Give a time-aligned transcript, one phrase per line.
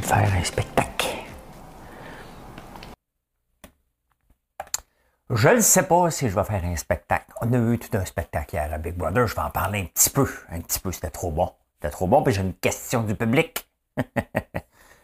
[0.00, 1.08] De faire un spectacle.
[5.30, 7.32] Je ne sais pas si je vais faire un spectacle.
[7.40, 9.26] On a eu tout un spectacle hier à Big Brother.
[9.26, 10.28] Je vais en parler un petit peu.
[10.50, 11.50] Un petit peu, c'était trop bon.
[11.74, 13.66] C'était trop bon, puis j'ai une question du public.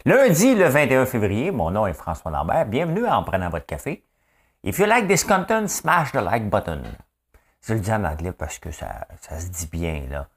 [0.05, 2.67] Lundi, le 21 février, mon nom est François Lambert.
[2.67, 4.05] Bienvenue en prenant votre café.
[4.65, 6.83] If you like this content, smash the like button.
[7.63, 10.29] Je le dis en anglais parce que ça se dit bien, là.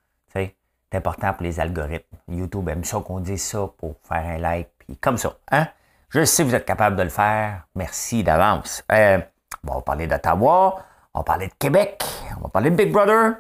[0.91, 2.17] C'est important pour les algorithmes.
[2.27, 5.37] YouTube aime ça qu'on dise ça pour faire un like, puis comme ça.
[5.51, 5.67] Hein?
[6.09, 7.65] Je sais que vous êtes capable de le faire.
[7.75, 8.83] Merci d'avance.
[8.91, 9.19] Euh,
[9.65, 12.03] on va parler d'Ottawa, on va parler de Québec,
[12.37, 13.35] on va parler de Big Brother.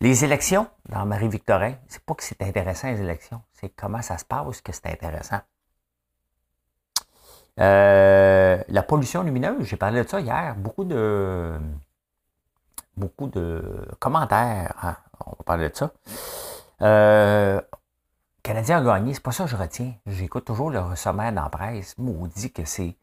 [0.00, 4.24] Les élections dans Marie-Victorin, c'est pas que c'est intéressant les élections, c'est comment ça se
[4.24, 5.40] passe que c'est intéressant.
[7.60, 10.54] Euh, la pollution lumineuse, j'ai parlé de ça hier.
[10.56, 11.52] Beaucoup de
[12.96, 13.62] beaucoup de
[13.98, 14.74] commentaires.
[14.82, 14.96] Hein?
[15.26, 15.92] On va parler de ça.
[16.82, 17.60] Euh,
[18.42, 19.94] Canadien a gagné, c'est pas ça que je retiens.
[20.06, 21.96] J'écoute toujours le sommaire dans la presse.
[21.96, 22.96] Maudit que c'est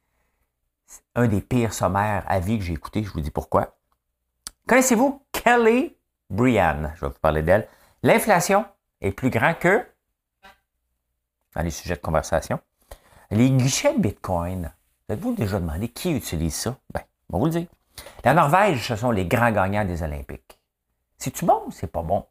[1.15, 3.03] un des pires sommaires à vie que j'ai écouté.
[3.03, 3.75] Je vous dis pourquoi.
[4.67, 5.95] Connaissez-vous Kelly
[6.29, 6.91] Brian?
[6.95, 7.67] Je vais vous parler d'elle.
[8.03, 8.65] L'inflation
[9.01, 9.85] est plus grand que,
[11.55, 12.59] dans les sujets de conversation,
[13.31, 14.73] les guichets de Bitcoin.
[15.07, 16.77] Vous Avez-vous déjà demandé qui utilise ça?
[16.93, 17.67] Ben, on va vous le dire.
[18.23, 20.59] La Norvège, ce sont les grands gagnants des Olympiques.
[21.17, 22.25] C'est-tu bon ou c'est pas bon?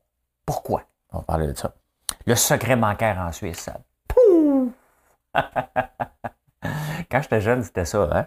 [0.47, 0.85] Pourquoi?
[1.13, 1.75] On va parler de ça.
[2.27, 3.71] Le secret bancaire en Suisse.
[4.07, 4.73] Pouf!
[7.11, 8.27] Quand j'étais jeune, c'était ça, hein?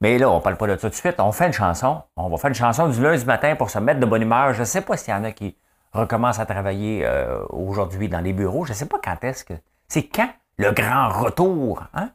[0.00, 1.20] Mais là, on parle pas de ça tout de suite.
[1.20, 2.02] On fait une chanson.
[2.16, 4.52] On va faire une chanson du lundi matin pour se mettre de bonne humeur.
[4.54, 5.56] Je sais pas s'il y en a qui
[5.92, 8.64] recommencent à travailler euh, aujourd'hui dans les bureaux.
[8.64, 9.54] Je sais pas quand est-ce que.
[9.88, 12.10] C'est quand le grand retour, hein?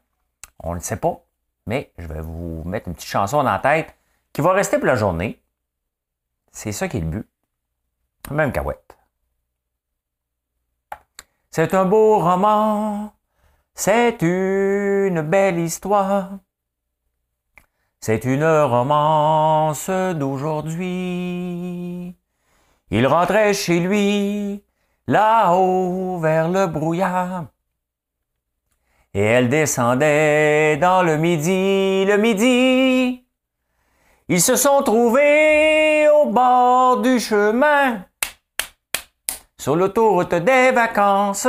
[0.60, 1.24] On ne sait pas.
[1.68, 3.96] Mais je vais vous mettre une petite chanson dans la tête
[4.34, 5.42] qui va rester pour la journée.
[6.52, 7.28] C'est ça qui est le but.
[8.32, 8.98] Même cahouette.
[11.52, 13.12] C'est un beau roman,
[13.74, 16.38] c'est une belle histoire.
[18.00, 22.16] C'est une romance d'aujourd'hui.
[22.92, 24.64] Il rentrait chez lui,
[25.08, 27.46] là-haut vers le brouillard.
[29.16, 33.26] Et elle descendait dans le midi, le midi.
[34.28, 38.06] Ils se sont trouvés au bord du chemin
[39.60, 41.48] sur l'autoroute des vacances.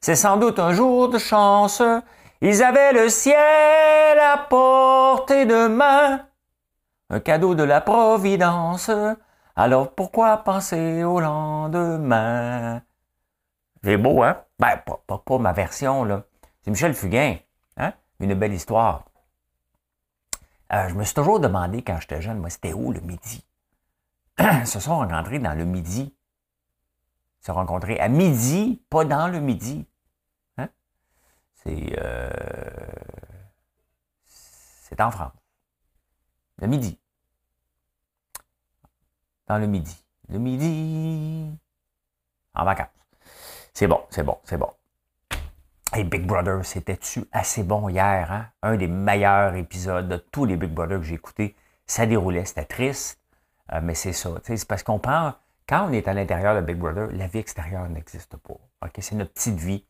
[0.00, 1.82] C'est sans doute un jour de chance.
[2.40, 6.26] Ils avaient le ciel à portée de main.
[7.10, 8.90] Un cadeau de la Providence.
[9.54, 12.82] Alors pourquoi penser au lendemain?
[13.84, 14.42] C'est beau, hein?
[14.58, 16.22] Ben, pas, pas, ma version, là.
[16.62, 17.36] C'est Michel Fugain.
[17.76, 17.92] Hein?
[18.20, 19.04] Une belle histoire.
[20.72, 23.44] Euh, je me suis toujours demandé quand j'étais jeune, moi, c'était où le midi?
[24.38, 26.14] Ils se sont rencontrés dans le midi
[27.44, 29.86] se rencontrer à midi, pas dans le midi.
[30.56, 30.68] Hein?
[31.54, 32.30] C'est, euh,
[34.24, 35.32] c'est en France.
[36.58, 36.98] Le midi.
[39.46, 39.94] Dans le midi.
[40.30, 41.58] Le midi.
[42.54, 42.86] En vacances.
[43.74, 44.70] C'est bon, c'est bon, c'est bon.
[45.96, 48.32] Et Big Brother, c'était-tu assez bon hier?
[48.32, 48.48] Hein?
[48.62, 51.54] Un des meilleurs épisodes de tous les Big Brother que j'ai écoutés.
[51.86, 53.20] Ça déroulait, c'était triste,
[53.72, 54.30] euh, mais c'est ça.
[54.44, 55.34] C'est parce qu'on prend
[55.68, 58.54] quand on est à l'intérieur de Big Brother, la vie extérieure n'existe pas.
[58.98, 59.84] C'est notre petite vie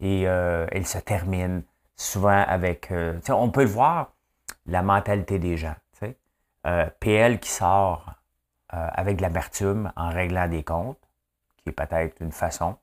[0.00, 1.62] et euh, elle se termine
[1.96, 2.90] souvent avec...
[2.90, 4.14] Euh, on peut voir,
[4.66, 5.74] la mentalité des gens.
[6.64, 8.14] Euh, PL qui sort
[8.68, 11.10] avec de l'amertume en réglant des comptes,
[11.56, 12.76] qui est peut-être une façon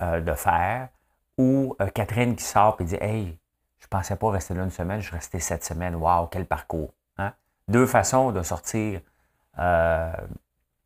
[0.00, 0.88] de faire,
[1.36, 3.38] ou Catherine qui sort et dit Hey,
[3.78, 5.94] je pensais pas rester là une semaine, je suis resté sept semaines.
[5.94, 6.94] Waouh, quel parcours!
[7.18, 7.34] Hein?
[7.68, 9.02] Deux façons de sortir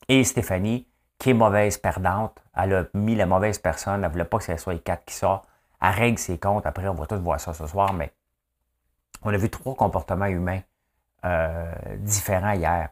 [0.09, 0.87] et Stéphanie,
[1.19, 4.45] qui est mauvaise perdante, elle a mis la mauvaise personne, elle ne voulait pas que
[4.45, 5.49] ce soit les quatre qui sortent.
[5.81, 6.67] Elle règle ses comptes.
[6.67, 8.13] Après, on va tous voir ça ce soir, mais
[9.23, 10.61] on a vu trois comportements humains
[11.25, 12.91] euh, différents hier.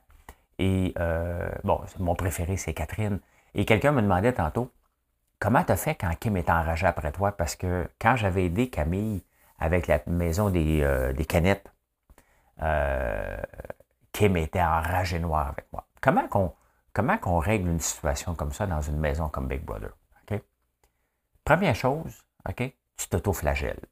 [0.59, 3.21] Et euh, bon, mon préféré, c'est Catherine.
[3.55, 4.71] Et quelqu'un me demandait tantôt,
[5.39, 7.33] comment tu as fait quand Kim est enragé après toi?
[7.33, 9.25] Parce que quand j'avais aidé Camille
[9.59, 11.73] avec la maison des, euh, des canettes,
[14.13, 15.87] Kim était enragé noir avec moi.
[16.01, 16.53] Comment qu'on
[16.97, 19.91] Comment qu'on règle une situation comme ça dans une maison comme Big Brother?
[21.45, 22.25] Première chose,
[22.57, 23.85] tu t'auto-flagelles.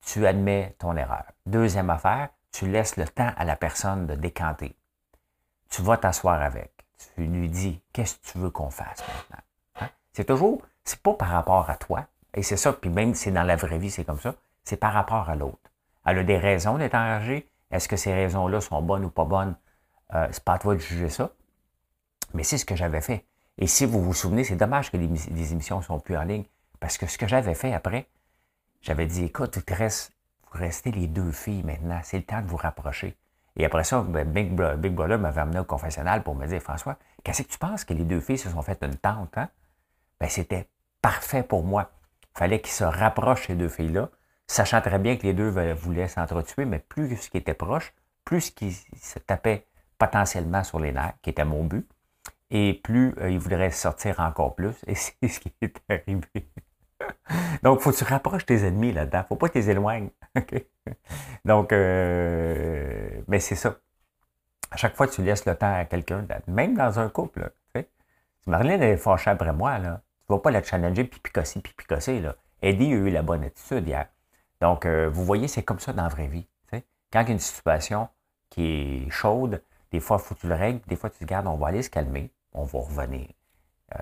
[0.00, 1.24] Tu admets ton erreur.
[1.44, 4.76] Deuxième affaire, tu laisses le temps à la personne de décanter.
[5.68, 6.72] Tu vas t'asseoir avec.
[7.16, 9.44] Tu lui dis, qu'est-ce que tu veux qu'on fasse maintenant?
[9.80, 9.88] Hein?
[10.12, 12.06] C'est toujours, c'est pas par rapport à toi.
[12.34, 14.92] Et c'est ça, puis même c'est dans la vraie vie, c'est comme ça, c'est par
[14.92, 15.72] rapport à l'autre.
[16.04, 17.50] Elle a des raisons d'être enragée.
[17.72, 19.56] Est-ce que ces raisons-là sont bonnes ou pas bonnes?
[20.14, 21.32] Euh, c'est pas à toi de juger ça.
[22.34, 23.24] Mais c'est ce que j'avais fait.
[23.58, 26.44] Et si vous vous souvenez, c'est dommage que les, émissions ne sont plus en ligne.
[26.78, 28.06] Parce que ce que j'avais fait après,
[28.82, 30.12] j'avais dit, écoute, il reste,
[30.42, 32.00] vous restez les deux filles maintenant.
[32.02, 33.16] C'est le temps de vous rapprocher.
[33.56, 37.42] Et après ça, ben, Big, Brother m'avait amené au confessionnal pour me dire, François, qu'est-ce
[37.42, 39.38] que tu penses que les deux filles se sont faites une tente?
[39.38, 39.48] Hein?
[40.20, 40.68] Ben, c'était
[41.00, 41.90] parfait pour moi.
[42.34, 44.10] Il fallait qu'ils se rapprochent, ces deux filles-là,
[44.46, 47.94] sachant très bien que les deux voulaient s'entretuer, mais plus ce qui était proche,
[48.24, 49.66] plus ce qui se tapait
[49.98, 51.88] potentiellement sur les nerfs, qui était mon but,
[52.50, 56.48] et plus euh, il voudrait sortir encore plus, et c'est ce qui est arrivé.
[57.62, 59.24] Donc, faut que tu rapproches tes ennemis là-dedans.
[59.28, 60.10] faut pas que tu les éloignes.
[61.44, 63.76] Donc, euh, mais c'est ça.
[64.70, 67.50] À chaque fois, tu laisses le temps à quelqu'un, même dans un couple.
[67.74, 71.60] si Marilyn est fâchée après moi, là, tu ne vas pas la challenger, puis picosser,
[71.60, 72.20] puis picosser.
[72.20, 72.34] Là.
[72.62, 74.06] Eddie a eu la bonne attitude hier.
[74.60, 76.46] Donc, euh, vous voyez, c'est comme ça dans la vraie vie.
[77.12, 78.08] Quand il y a une situation
[78.50, 81.24] qui est chaude, des fois, il faut que tu le règles, des fois, tu te
[81.24, 83.28] gardes, on va aller se calmer on va revenir.
[83.94, 84.00] Euh,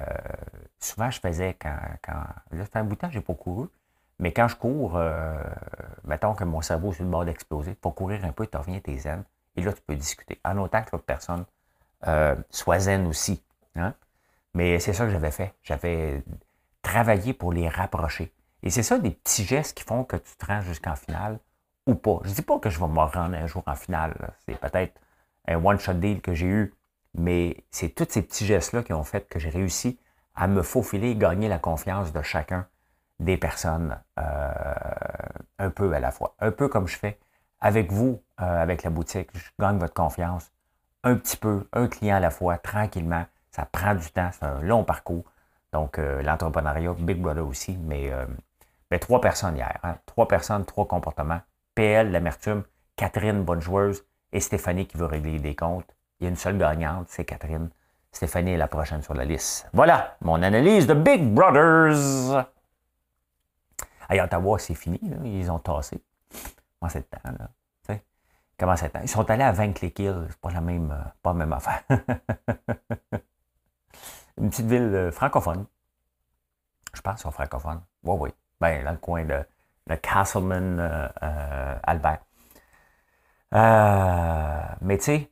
[0.78, 2.24] souvent, je faisais quand, quand.
[2.52, 3.68] Là, fait un bout de temps je n'ai pas couru.
[4.18, 5.42] Mais quand je cours, euh,
[6.04, 8.78] mettons que mon cerveau est sur le bord d'exploser, pour courir un peu, tu reviens
[8.80, 9.24] tes zen.
[9.56, 10.40] Et là, tu peux discuter.
[10.44, 11.44] En autant que l'autre personne
[12.06, 13.42] euh, soit zen aussi.
[13.76, 13.94] Hein.
[14.54, 15.54] Mais c'est ça que j'avais fait.
[15.62, 16.22] J'avais
[16.82, 18.32] travaillé pour les rapprocher.
[18.62, 21.38] Et c'est ça des petits gestes qui font que tu te rends jusqu'en finale
[21.86, 22.20] ou pas.
[22.22, 24.32] Je ne dis pas que je vais me rendre un jour en finale.
[24.46, 24.98] C'est peut-être
[25.46, 26.74] un one-shot deal que j'ai eu
[27.14, 29.98] mais c'est tous ces petits gestes-là qui ont fait que j'ai réussi
[30.34, 32.66] à me faufiler et gagner la confiance de chacun
[33.20, 34.52] des personnes euh,
[35.58, 36.34] un peu à la fois.
[36.40, 37.18] Un peu comme je fais
[37.60, 39.30] avec vous, euh, avec la boutique.
[39.34, 40.50] Je gagne votre confiance
[41.04, 43.24] un petit peu, un client à la fois, tranquillement.
[43.50, 45.24] Ça prend du temps, c'est un long parcours.
[45.72, 48.10] Donc, euh, l'entrepreneuriat, Big Brother aussi, mais,
[49.00, 49.78] trois personnes hier.
[49.82, 49.96] Hein.
[50.06, 51.40] Trois personnes, trois comportements.
[51.74, 52.62] PL, l'amertume,
[52.96, 55.94] Catherine, bonne joueuse, et Stéphanie qui veut régler des comptes.
[56.24, 57.68] Il y a une seule gagnante, c'est Catherine.
[58.10, 59.68] Stéphanie est la prochaine sur la liste.
[59.74, 62.46] Voilà mon analyse de Big Brothers.
[64.08, 64.98] À Ottawa, c'est fini.
[65.22, 66.02] Ils ont tassé.
[66.80, 67.18] Comment c'est le temps?
[67.38, 67.50] Là?
[68.58, 68.90] Comment c'est?
[69.02, 70.26] Ils sont allés à 20 les kills.
[70.30, 71.82] C'est pas la même, euh, pas la même affaire.
[74.38, 75.66] Une petite ville euh, francophone.
[76.94, 77.82] Je pense qu'ils sont francophones.
[78.02, 78.30] Oui, oui.
[78.62, 79.44] Ben, dans le coin de,
[79.88, 82.20] de Castleman, euh, Albert.
[84.80, 85.30] mais tu sais,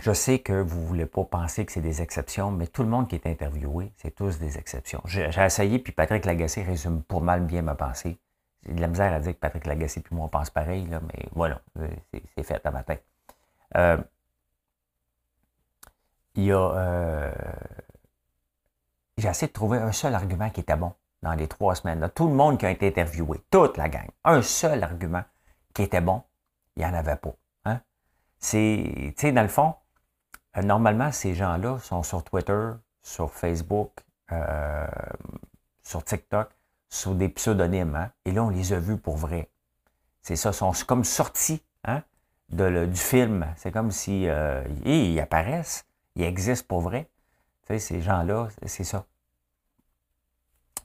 [0.00, 2.88] je sais que vous ne voulez pas penser que c'est des exceptions, mais tout le
[2.88, 5.02] monde qui est interviewé, c'est tous des exceptions.
[5.04, 8.18] J'ai essayé, puis Patrick Lagacé résume pour mal bien ma pensée.
[8.64, 11.00] J'ai de la misère à dire que Patrick Lagacé puis moi on pense pareil, là,
[11.00, 11.60] mais voilà,
[12.36, 12.96] c'est fait à matin.
[13.76, 13.98] Euh,
[16.34, 16.58] il y a.
[16.58, 17.32] Euh,
[19.16, 20.92] j'ai essayé de trouver un seul argument qui était bon
[21.22, 22.08] dans les trois semaines.
[22.14, 25.24] Tout le monde qui a été interviewé, toute la gang, un seul argument
[25.74, 26.22] qui était bon,
[26.76, 27.34] il n'y en avait pas.
[27.64, 27.80] Hein?
[28.38, 29.87] C'est, tu sais, dans le fond, euh,
[30.62, 32.70] normalement, ces gens-là sont sur Twitter,
[33.02, 33.92] sur Facebook,
[34.32, 34.86] euh,
[35.82, 36.50] sur TikTok,
[36.88, 37.94] sous des pseudonymes.
[37.96, 38.10] Hein.
[38.24, 39.50] Et là, on les a vus pour vrai.
[40.22, 42.02] C'est ça, sont comme sortis hein,
[42.50, 43.46] de, du film.
[43.56, 45.86] C'est comme si euh, ils apparaissent,
[46.16, 47.08] ils existent pour vrai.
[47.78, 49.04] Ces gens-là, c'est ça.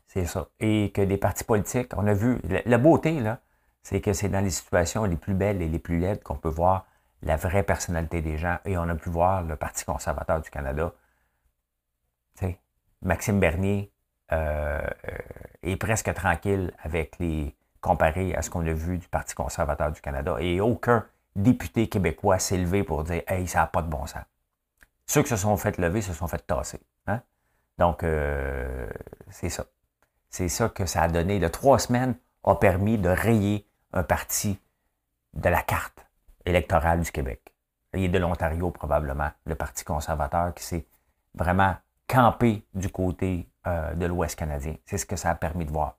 [0.07, 0.49] C'est ça.
[0.59, 3.39] Et que des partis politiques, on a vu, la beauté, là,
[3.83, 6.49] c'est que c'est dans les situations les plus belles et les plus laides qu'on peut
[6.49, 6.85] voir
[7.23, 8.57] la vraie personnalité des gens.
[8.65, 10.93] Et on a pu voir le Parti conservateur du Canada.
[12.35, 12.59] sais,
[13.01, 13.91] Maxime Bernier
[14.31, 15.17] euh, euh,
[15.63, 20.01] est presque tranquille avec les comparé à ce qu'on a vu du Parti conservateur du
[20.01, 20.37] Canada.
[20.39, 24.23] Et aucun député québécois s'est levé pour dire Hey, ça n'a pas de bon sens.
[25.05, 26.79] Ceux qui se sont fait lever se sont fait tasser.
[27.07, 27.21] Hein?
[27.77, 28.89] Donc, euh,
[29.29, 29.65] c'est ça.
[30.29, 31.39] C'est ça que ça a donné.
[31.39, 32.15] Le trois semaines
[32.45, 34.59] a permis de rayer un parti
[35.33, 36.05] de la carte
[36.45, 37.53] électoral du Québec.
[37.93, 40.85] Et de l'Ontario, probablement, le Parti conservateur qui s'est
[41.35, 41.75] vraiment
[42.07, 44.75] campé du côté euh, de l'Ouest canadien.
[44.85, 45.97] C'est ce que ça a permis de voir.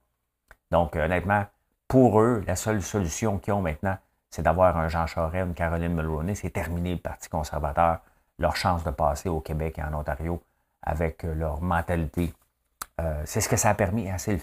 [0.70, 1.44] Donc, honnêtement,
[1.88, 3.96] pour eux, la seule solution qu'ils ont maintenant,
[4.30, 6.34] c'est d'avoir un Jean Charest, une Caroline Mulroney.
[6.34, 8.00] C'est terminé le Parti conservateur,
[8.38, 10.42] leur chance de passer au Québec et en Ontario
[10.82, 12.32] avec euh, leur mentalité.
[13.00, 14.10] Euh, c'est ce que ça a permis.
[14.10, 14.40] Hein, c'est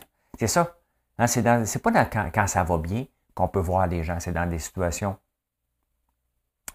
[0.48, 0.76] ça.
[1.18, 3.06] Hein, c'est pas quand, quand, ça va bien
[3.36, 4.20] qu'on peut voir les gens.
[4.20, 5.18] C'est dans des situations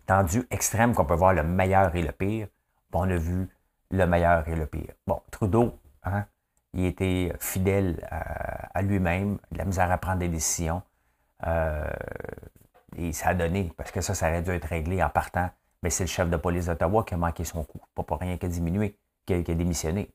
[0.07, 2.49] tendu extrême qu'on peut voir le meilleur et le pire.
[2.93, 3.49] on a vu
[3.91, 4.95] le meilleur et le pire.
[5.07, 6.25] Bon, Trudeau, hein,
[6.73, 10.83] il était fidèle à lui-même, de la misère à prendre des décisions.
[11.47, 11.87] Euh,
[12.97, 15.51] et ça a donné, parce que ça, ça aurait dû être réglé en partant.
[15.83, 17.81] Mais c'est le chef de police d'Ottawa qui a manqué son coup.
[17.95, 20.11] Pas pour rien qui a diminué, qui a, démissionné.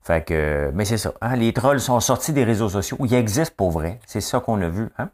[0.00, 1.12] Fait que, mais c'est ça.
[1.20, 2.96] Hein, les trolls sont sortis des réseaux sociaux.
[3.00, 4.00] Ils existent pour vrai.
[4.06, 4.88] C'est ça qu'on a vu.
[4.98, 5.10] Hein?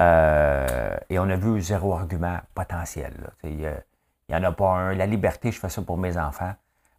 [0.00, 3.30] Euh, et on a vu zéro argument potentiel.
[3.44, 3.58] Il
[4.28, 4.94] n'y en a pas un.
[4.94, 6.54] La liberté, je fais ça pour mes enfants.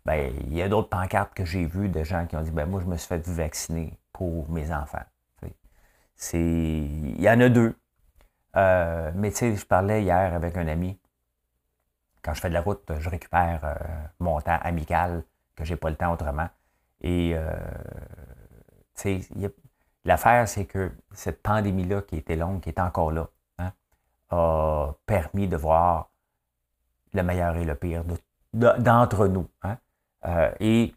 [0.05, 2.65] Ben, il y a d'autres pancartes que j'ai vues de gens qui ont dit ben
[2.65, 5.03] moi, je me suis fait vacciner pour mes enfants.
[6.15, 6.39] C'est.
[6.39, 7.75] Il y en a deux.
[8.55, 10.97] Euh, mais tu je parlais hier avec un ami.
[12.21, 13.75] Quand je fais de la route, je récupère euh,
[14.19, 15.23] mon temps amical,
[15.55, 16.49] que j'ai pas le temps autrement.
[17.01, 17.53] Et euh,
[18.95, 19.51] tu sais,
[20.05, 23.71] l'affaire, c'est que cette pandémie-là, qui était longue, qui est encore là, hein,
[24.29, 26.09] a permis de voir
[27.13, 28.03] le meilleur et le pire
[28.53, 29.50] d'entre nous.
[29.63, 29.77] Hein.
[30.59, 30.95] et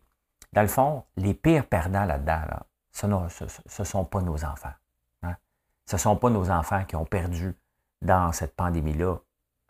[0.53, 4.73] dans le fond, les pires perdants là-dedans, là, ce ne sont pas nos enfants.
[5.23, 5.37] Hein.
[5.87, 7.55] Ce ne sont pas nos enfants qui ont perdu
[8.03, 9.17] dans cette pandémie-là.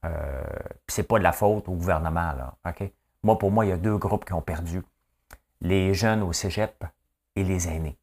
[0.05, 0.43] Euh,
[0.87, 2.33] c'est pas de la faute au gouvernement.
[3.23, 4.83] Moi, pour moi, il y a deux groupes qui ont perdu.
[5.61, 6.85] Les jeunes au cégep
[7.35, 7.99] et les aînés.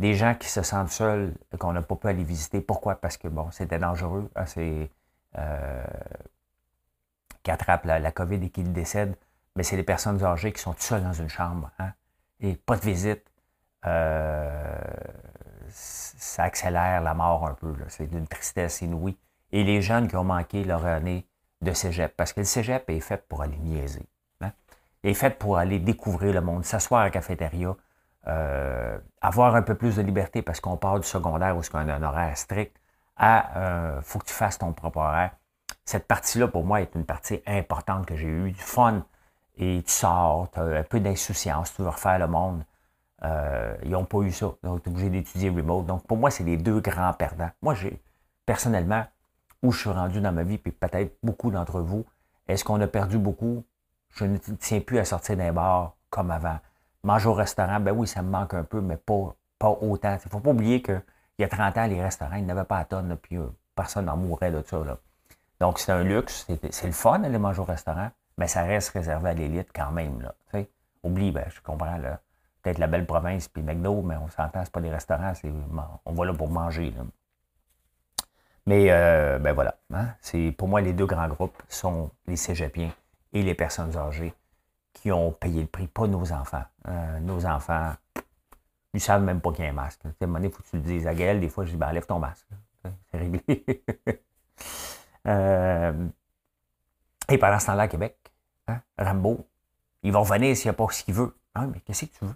[0.00, 2.62] Des gens qui se sentent seuls, qu'on n'a pas pu aller visiter.
[2.62, 2.94] Pourquoi?
[2.94, 4.30] Parce que, bon, c'était dangereux.
[4.34, 4.90] Hein, c'est...
[5.36, 5.84] Euh,
[7.42, 9.14] qui attrapent la, COVID et qui décèdent.
[9.56, 11.70] Mais c'est les personnes âgées qui sont seules dans une chambre.
[11.78, 11.92] Hein,
[12.40, 13.30] et pas de visite.
[13.84, 14.80] Euh,
[15.68, 17.74] ça accélère la mort un peu.
[17.88, 19.18] C'est d'une tristesse inouïe.
[19.52, 21.26] Et les jeunes qui ont manqué leur année
[21.60, 24.08] de cégep, parce que le cégep est fait pour aller niaiser.
[24.40, 24.52] Hein?
[25.04, 27.76] est fait pour aller découvrir le monde, s'asseoir à la cafétéria,
[28.26, 32.02] euh, avoir un peu plus de liberté parce qu'on part du secondaire où c'est un
[32.02, 32.76] horaire strict
[33.16, 35.32] à euh, faut que tu fasses ton propre horaire.
[35.84, 39.04] Cette partie-là, pour moi, est une partie importante que j'ai eue, du fun.
[39.56, 42.64] Et tu sors, tu as un peu d'insouciance, tu veux refaire le monde.
[43.22, 44.52] Euh, ils n'ont pas eu ça.
[44.62, 45.84] Donc, tu es obligé d'étudier remote.
[45.86, 47.50] Donc, pour moi, c'est les deux grands perdants.
[47.60, 48.00] Moi, j'ai,
[48.46, 49.04] personnellement,
[49.62, 52.06] où je suis rendu dans ma vie, puis peut-être beaucoup d'entre vous,
[52.48, 53.64] est-ce qu'on a perdu beaucoup?
[54.14, 56.58] Je ne tiens plus à sortir d'un bar comme avant.
[57.02, 60.10] Manger au restaurant, ben oui, ça me manque un peu, mais pas, pas autant.
[60.10, 61.02] Il ne faut pas oublier qu'il
[61.38, 64.16] y a 30 ans, les restaurants, ils n'avaient pas à tonne, puis euh, personne n'en
[64.16, 64.78] mourait de ça.
[65.60, 66.46] Donc, c'est un luxe.
[66.70, 70.20] C'est, le fun d'aller manger au restaurant, mais ça reste réservé à l'élite quand même.
[70.20, 70.34] Là,
[71.02, 71.96] Oublie, ben, je comprends.
[71.96, 72.20] Là
[72.62, 75.32] peut-être la belle province puis McDo, mais on s'entend, c'est pas des restaurants,
[76.04, 76.92] on va là pour manger.
[78.66, 82.92] Mais euh, ben voilà, hein, c'est, pour moi, les deux grands groupes sont les cégepiens
[83.32, 84.34] et les personnes âgées
[85.00, 86.64] qui ont payé le prix, pas nos enfants.
[86.88, 87.92] Euh, nos enfants,
[88.92, 90.00] ils ne savent même pas qu'il y a un masque.
[90.04, 91.70] À un moment donné, il faut que tu le dises à Gaël, des fois, je
[91.70, 92.46] dis, ben, enlève ton masque.
[93.10, 93.42] C'est réglé.
[95.26, 95.92] Euh,
[97.28, 98.16] et pendant ce temps-là, à Québec,
[98.68, 99.46] hein, Rambo,
[100.02, 101.36] il va revenir s'il n'y a pas ce qu'il veut.
[101.54, 102.34] Ah, mais qu'est-ce que tu veux?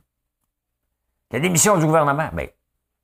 [1.31, 2.29] La démission du gouvernement.
[2.35, 2.49] Bien,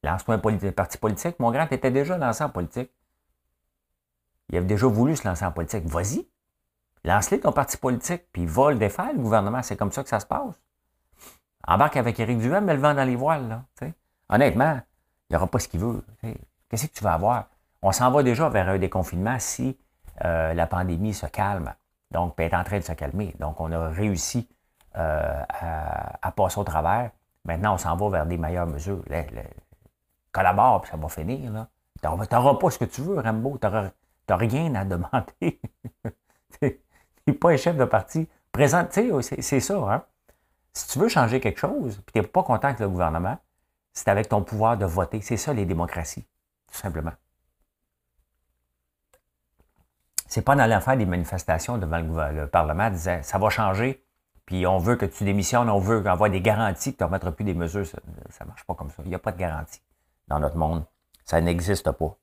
[0.03, 1.41] lance-toi un parti politique.
[1.41, 2.91] Mon grand était déjà lancé en politique.
[4.51, 5.87] Il avait déjà voulu se lancer en politique.
[5.87, 6.29] Vas-y.
[7.05, 9.63] Lance-le ton parti politique, puis va le défaire, le gouvernement.
[9.63, 10.61] C'est comme ça que ça se passe.
[11.67, 13.49] Embarque avec Éric Duhem, mais le vent dans les voiles.
[13.49, 13.91] Là,
[14.29, 14.81] Honnêtement,
[15.29, 16.05] il n'y aura pas ce qu'il veut.
[16.69, 17.47] Qu'est-ce que tu vas avoir?
[17.83, 19.79] On s'en va déjà vers un déconfinement si
[20.25, 21.75] euh, la pandémie se calme.
[22.11, 23.35] Donc, elle est en train de se calmer.
[23.39, 24.49] Donc, on a réussi
[24.97, 27.11] euh, à, passer au travers.
[27.45, 29.03] Maintenant, on s'en va vers des meilleures mesures.
[30.33, 31.67] collabore, puis ça va finir.
[32.03, 33.59] Tu n'auras pas ce que tu veux, Rambo.
[33.59, 35.61] Tu n'as rien à demander.
[37.25, 38.29] tu n'es pas un chef de parti.
[38.53, 39.75] Présente, c'est ça.
[39.77, 40.03] Hein?
[40.73, 43.39] Si tu veux changer quelque chose, puis tu n'es pas content avec le gouvernement,
[43.93, 45.21] c'est avec ton pouvoir de voter.
[45.21, 46.27] C'est ça, les démocraties,
[46.71, 47.13] tout simplement.
[50.27, 54.05] C'est pas dans l'affaire des manifestations devant le, le Parlement disant ça va changer,
[54.47, 57.33] puis on veut que tu démissionnes, on veut avoir des garanties que tu ne remettras
[57.33, 57.87] plus des mesures.
[57.87, 57.99] Ça
[58.45, 59.03] ne marche pas comme ça.
[59.05, 59.83] Il n'y a pas de garantie
[60.29, 60.85] dans notre monde.
[61.25, 62.17] Ça n'existe pas.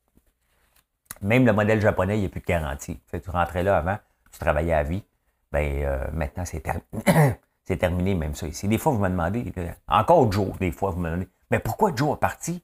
[1.22, 3.00] Même le modèle japonais, il n'y a plus de garantie.
[3.12, 3.98] tu rentrais là avant,
[4.32, 5.04] tu travaillais à vie.
[5.52, 7.40] Ben, euh, maintenant, c'est terminé.
[7.80, 8.68] terminé, même ça ici.
[8.68, 11.94] Des fois, vous me demandez, euh, encore Joe, des fois, vous me demandez, mais pourquoi
[11.96, 12.64] Joe a parti?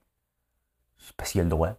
[1.17, 1.73] Parce qu'il a le droit.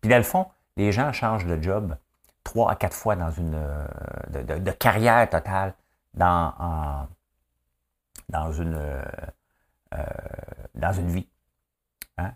[0.00, 1.96] Puis dans le fond, les gens changent de job
[2.44, 5.74] trois à quatre fois dans une euh, de, carrière totale
[6.14, 7.06] dans,
[8.28, 8.74] dans une,
[9.94, 10.04] euh,
[10.74, 11.28] dans une vie.
[12.16, 12.32] Hein?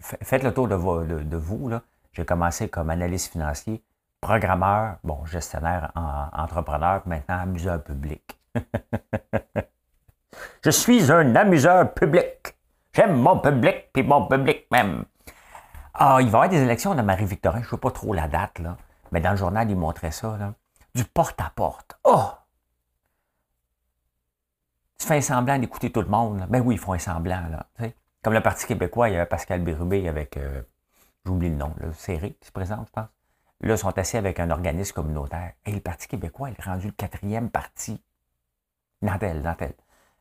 [0.00, 0.76] faites le tour de,
[1.22, 1.70] de vous.
[2.12, 3.82] J'ai commencé comme analyste financier,
[4.24, 5.92] programmeur, bon, gestionnaire,
[6.32, 8.40] entrepreneur, maintenant amuseur public.
[10.64, 12.56] Je suis un amuseur public.
[12.94, 15.04] J'aime mon public, puis mon public même.
[15.92, 18.26] Ah, il va y avoir des élections dans Marie-Victorin, je ne sais pas trop la
[18.26, 18.62] date,
[19.12, 20.38] mais dans le journal, il montrait ça,
[20.94, 21.98] du porte-à-porte.
[22.04, 22.30] Oh!
[24.98, 26.46] tu fais un semblant d'écouter tout le monde.
[26.48, 27.42] Ben oui, ils font un semblant.
[27.50, 27.66] Là,
[28.22, 30.62] Comme le Parti québécois, il y avait Pascal Bérubé avec, euh,
[31.26, 33.08] j'oublie le nom, le Séré qui se présente, je pense.
[33.64, 35.54] Là, ils sont assis avec un organisme communautaire.
[35.64, 37.98] Et le Parti québécois, il est rendu le quatrième parti.
[39.00, 39.72] Nantel, Nantel.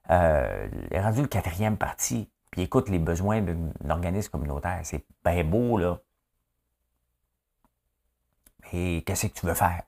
[0.10, 2.30] Euh, il est rendu le quatrième parti.
[2.52, 4.80] Puis écoute les besoins d'un organisme communautaire.
[4.84, 6.00] C'est bien beau, là.
[8.72, 9.84] Mais qu'est-ce que tu veux faire?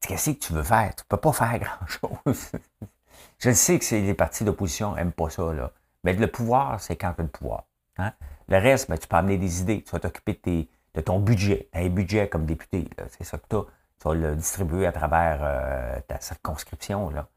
[0.00, 0.94] Qu'est-ce que tu veux faire?
[0.94, 2.52] Tu peux pas faire grand-chose.
[3.38, 5.72] Je sais que les partis d'opposition n'aiment pas ça, là.
[6.04, 7.64] Mais le pouvoir, c'est quand tu as le pouvoir.
[7.96, 8.12] Hein?
[8.48, 9.82] Le reste, ben, tu peux amener des idées.
[9.82, 11.68] Tu vas t'occuper de, de, ton budget.
[11.72, 13.64] Un budget comme député, c'est ça que tu as.
[14.00, 17.10] Tu vas le distribuer à travers euh, ta circonscription.
[17.10, 17.28] Là.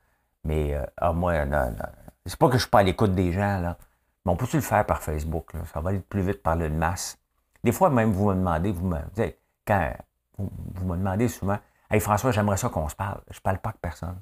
[0.44, 1.86] Mais euh, ah, moi, non, non.
[2.26, 3.78] c'est pas que je suis pas à l'écoute des gens, là.
[4.26, 5.52] mais on peut-tu le faire par Facebook?
[5.74, 7.18] Ça va aller plus vite par le masse.
[7.64, 8.98] Des fois, même, vous me demandez, vous me
[9.66, 9.94] quand
[10.38, 11.58] vous, me demandez souvent,
[11.90, 13.22] Hey François, j'aimerais ça qu'on se parle.
[13.32, 14.22] Je parle pas avec personne.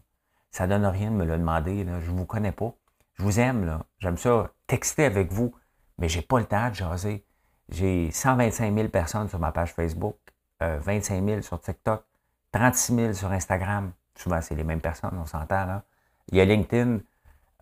[0.51, 1.83] Ça donne rien de me le demander.
[1.83, 1.99] Là.
[1.99, 2.73] Je vous connais pas.
[3.15, 3.83] Je vous aime.
[3.99, 5.53] J'aime ça texter avec vous,
[5.97, 7.25] mais j'ai pas le temps de jaser.
[7.69, 10.17] J'ai 125 000 personnes sur ma page Facebook,
[10.59, 12.03] 25 euh, 000 sur TikTok,
[12.51, 13.91] 36 000 sur Instagram.
[14.15, 15.83] Souvent, c'est les mêmes personnes, on s'entend, là.
[16.31, 16.99] Il y a LinkedIn.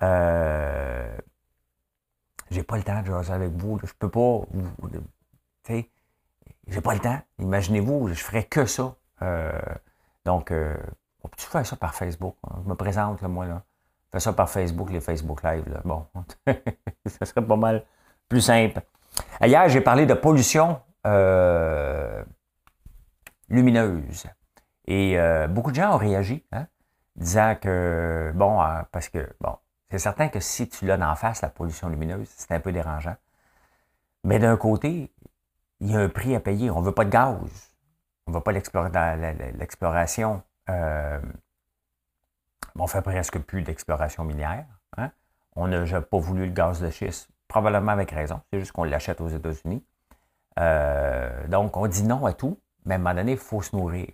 [0.01, 1.17] Euh,
[2.51, 3.79] j'ai pas le temps de jaser avec vous.
[3.83, 4.41] Je peux pas.
[4.91, 4.99] Tu
[5.63, 5.89] sais,
[6.67, 7.19] j'ai pas le temps.
[7.39, 8.95] Imaginez-vous, je ferais que ça.
[9.21, 9.59] Euh,
[10.25, 10.75] donc, euh,
[11.23, 12.35] peut-tu faire ça par Facebook?
[12.63, 13.63] Je me présente, là, moi, là.
[14.11, 15.67] Fais ça par Facebook, les Facebook Live.
[15.67, 15.81] Là.
[15.83, 16.05] Bon,
[17.07, 17.83] ça serait pas mal
[18.30, 18.82] plus simple.
[19.42, 22.24] Hier, j'ai parlé de pollution euh,
[23.50, 24.25] lumineuse.
[24.86, 26.68] Et euh, beaucoup de gens ont réagi, hein,
[27.15, 29.56] disant que, bon, euh, parce que, bon,
[29.89, 33.15] c'est certain que si tu l'as en face, la pollution lumineuse, c'est un peu dérangeant.
[34.24, 35.13] Mais d'un côté,
[35.80, 36.72] il y a un prix à payer.
[36.72, 37.38] On ne veut pas de gaz.
[38.25, 40.42] On ne veut pas l'exploration
[42.75, 44.65] on fait presque plus d'exploration minière.
[44.98, 45.12] Hein.
[45.56, 48.41] On n'a pas voulu le gaz de schiste, probablement avec raison.
[48.51, 49.85] C'est juste qu'on l'achète aux États-Unis.
[50.59, 53.75] Euh, donc, on dit non à tout, mais à un moment donné, il faut se
[53.75, 54.07] nourrir.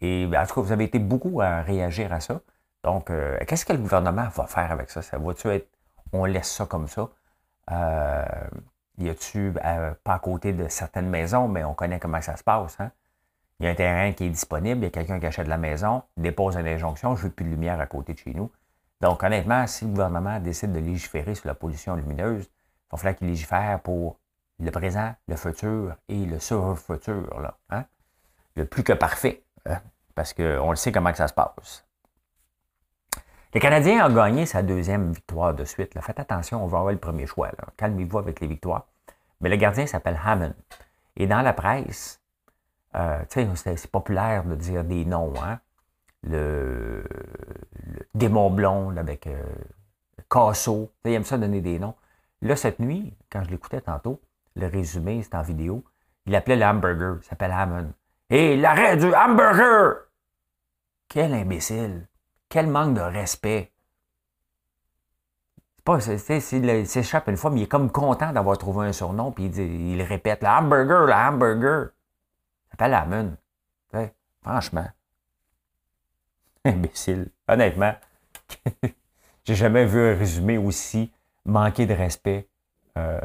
[0.00, 2.40] Et ben, en tout cas, vous avez été beaucoup à réagir à ça.
[2.82, 5.00] Donc, euh, qu'est-ce que le gouvernement va faire avec ça?
[5.00, 5.68] Ça va-tu être,
[6.12, 7.08] on laisse ça comme ça?
[7.70, 8.24] Euh,
[8.98, 9.52] y a-tu,
[10.02, 12.90] pas à côté de certaines maisons, mais on connaît comment ça se passe, hein?
[13.58, 15.56] Il y a un terrain qui est disponible, il y a quelqu'un qui achète la
[15.56, 18.50] maison, dépose une injonction, je veux plus de lumière à côté de chez nous.
[19.00, 22.50] Donc, honnêtement, si le gouvernement décide de légiférer sur la pollution lumineuse,
[22.86, 24.18] il va falloir qu'il légifère pour
[24.58, 27.54] le présent, le futur et le sur-futur.
[27.70, 27.84] Hein?
[28.54, 29.80] Le plus que parfait, hein?
[30.14, 31.84] parce qu'on le sait comment que ça se passe.
[33.54, 35.94] Les Canadiens ont gagné sa deuxième victoire de suite.
[35.94, 36.02] Là.
[36.02, 37.50] Faites attention, on va avoir le premier choix.
[37.76, 38.86] Calmez-vous avec les victoires.
[39.40, 40.54] Mais le gardien s'appelle Hammond.
[41.16, 42.20] Et dans la presse,
[42.94, 45.32] euh, c'est populaire de dire des noms.
[45.42, 45.58] Hein?
[46.22, 47.04] Le,
[48.14, 49.42] démon blond avec euh,
[50.28, 50.90] Casso.
[51.04, 51.94] Il aime ça donner des noms.
[52.42, 54.20] Là, cette nuit, quand je l'écoutais tantôt,
[54.54, 55.84] le résumé, c'est en vidéo,
[56.26, 57.18] il appelait l'hamburger.
[57.22, 57.92] Il s'appelle Hammond.
[58.30, 60.08] Et l'arrêt du hamburger!
[61.08, 62.08] Quel imbécile!
[62.48, 63.72] Quel manque de respect!
[65.88, 69.58] Il s'échappe une fois, mais il est comme content d'avoir trouvé un surnom, puis il,
[69.60, 71.90] il répète le hamburger, le hamburger
[72.70, 73.36] s'appelle Hammond.
[74.42, 74.88] franchement.
[76.64, 77.30] Imbécile.
[77.48, 77.94] Honnêtement,
[79.44, 81.12] j'ai jamais vu un résumé aussi
[81.46, 82.48] manqué de respect.
[82.98, 83.18] Euh,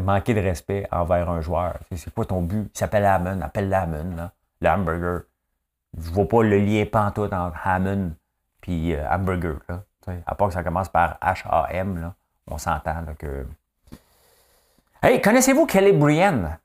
[0.00, 1.78] manquer de respect envers un joueur.
[1.94, 2.70] C'est quoi ton but?
[2.74, 3.40] Il s'appelle Hammond.
[3.40, 5.22] Appelle Hammond, le hamburger.
[5.96, 8.12] Je vois pas le lien pantoute entre Hammond
[8.66, 9.58] et euh, hamburger.
[9.68, 9.84] Là.
[10.26, 12.12] À part que ça commence par H-A-M,
[12.46, 13.46] on s'entend que.
[15.02, 16.58] Hey, connaissez-vous Kelly Brienne?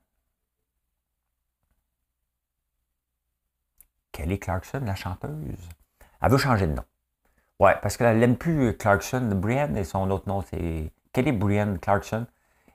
[4.12, 5.70] Kelly Clarkson, la chanteuse.
[6.22, 6.86] Elle veut changer de nom.
[7.60, 9.30] Ouais, parce qu'elle n'aime plus Clarkson.
[9.36, 12.26] Brienne et son autre nom, c'est Kelly Brienne Clarkson.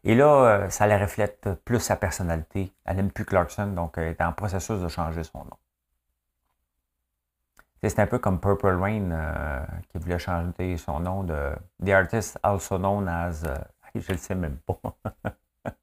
[0.05, 0.27] Et là,
[0.64, 2.73] euh, ça la reflète plus sa personnalité.
[2.85, 5.57] Elle n'aime plus Clarkson, donc elle est en processus de changer son nom.
[7.83, 11.53] C'est un peu comme Purple Rain euh, qui voulait changer son nom de
[11.85, 13.45] The Artist Also Known as.
[13.45, 13.57] Euh,
[13.95, 14.81] je le sais même pas.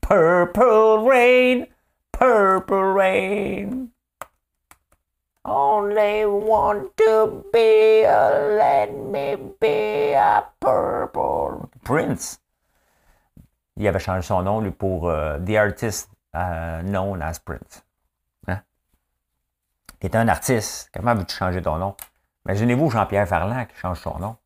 [0.00, 1.64] Purple Rain,
[2.12, 3.83] Purple Rain.
[5.46, 11.68] Only want to be a, let me be a purple.
[11.84, 12.40] Prince.
[13.76, 17.84] Il avait changé son nom lui, pour euh, The Artist uh, Known as Prince.
[18.48, 18.62] Hein?
[20.00, 20.90] Est un artiste.
[20.94, 21.94] Comment veux-tu changer ton nom?
[22.46, 24.36] Imaginez-vous Jean-Pierre Ferland qui change son nom.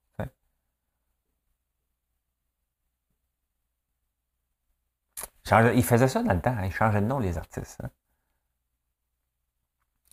[5.75, 6.57] Il faisait ça dans le temps.
[6.59, 6.65] Hein?
[6.65, 7.79] Il changeait de nom, les artistes.
[7.83, 7.91] Hein?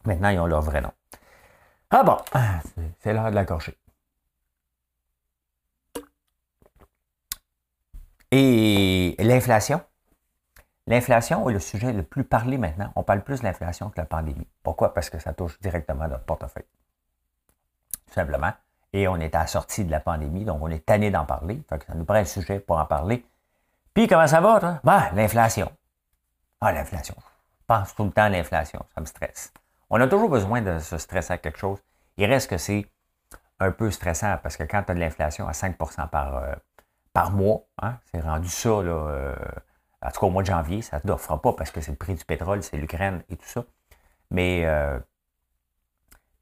[0.05, 0.91] Maintenant, ils ont leur vrai nom.
[1.89, 2.17] Ah bon,
[2.99, 3.77] c'est l'heure de la gorgée.
[8.31, 9.81] Et l'inflation?
[10.87, 12.91] L'inflation est le sujet le plus parlé maintenant.
[12.95, 14.47] On parle plus de l'inflation que de la pandémie.
[14.61, 14.93] Pourquoi?
[14.93, 16.65] Parce que ça touche directement notre portefeuille.
[18.07, 18.51] Tout simplement.
[18.93, 21.61] Et on est à la sortie de la pandémie, donc on est tanné d'en parler.
[21.69, 23.25] Ça nous prend un sujet pour en parler.
[23.93, 24.79] Puis comment ça va, toi?
[24.83, 25.71] Ben, l'inflation.
[26.61, 27.15] Ah, l'inflation.
[27.17, 28.85] Je pense tout le temps à l'inflation.
[28.93, 29.51] Ça me stresse.
[29.89, 31.79] On a toujours besoin de se stresser à quelque chose.
[32.17, 32.89] Il reste que c'est
[33.59, 35.77] un peu stressant parce que quand tu as de l'inflation à 5
[36.11, 36.53] par, euh,
[37.13, 39.35] par mois, hein, c'est rendu ça, là, euh,
[40.01, 41.97] en tout cas au mois de janvier, ça ne fera pas parce que c'est le
[41.97, 43.63] prix du pétrole, c'est l'Ukraine et tout ça.
[44.31, 44.99] Mais, euh,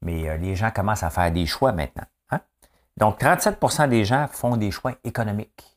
[0.00, 2.06] mais les gens commencent à faire des choix maintenant.
[2.30, 2.40] Hein.
[2.96, 5.76] Donc 37% des gens font des choix économiques.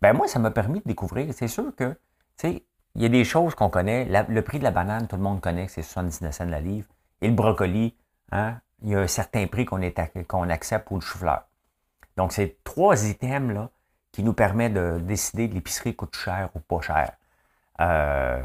[0.00, 1.98] Ben moi, ça m'a permis de découvrir, c'est sûr que, tu
[2.36, 4.04] sais, il y a des choses qu'on connaît.
[4.28, 6.88] le prix de la banane, tout le monde connaît que c'est 79 cents la livre.
[7.20, 7.94] Et le brocoli,
[8.32, 11.44] hein, il y a un certain prix qu'on accepte pour le chou-fleur.
[12.16, 13.70] Donc, c'est trois items là,
[14.12, 17.12] qui nous permettent de décider de l'épicerie coûte cher ou pas cher.
[17.80, 18.42] Euh,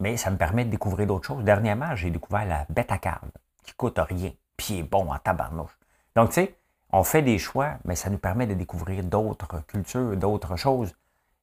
[0.00, 1.44] mais ça me permet de découvrir d'autres choses.
[1.44, 3.24] Dernièrement, j'ai découvert la bêta carte
[3.62, 5.78] qui coûte rien, puis est bon en tabarnouche.
[6.16, 6.56] Donc, tu sais,
[6.90, 10.94] on fait des choix, mais ça nous permet de découvrir d'autres cultures, d'autres choses.